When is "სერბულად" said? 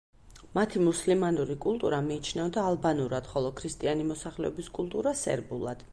5.25-5.89